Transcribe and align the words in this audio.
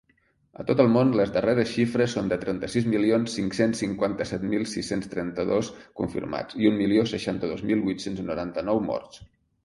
A 0.61 0.63
tot 0.67 0.79
el 0.83 0.87
món, 0.91 1.09
les 1.17 1.31
darreres 1.33 1.67
xifres 1.73 2.13
són 2.17 2.29
de 2.31 2.37
trenta-sis 2.43 2.87
milions 2.93 3.35
cinc-cents 3.39 3.81
cinquanta-set 3.83 4.45
mil 4.53 4.65
sis-cents 4.71 5.11
trenta-dos 5.11 5.69
confirmats 6.01 6.57
i 6.63 6.71
un 6.71 6.79
milió 6.79 7.03
seixanta-dos 7.11 7.61
mil 7.73 7.85
vuit-cents 7.89 8.25
noranta-nou 8.31 8.83
morts. 8.89 9.23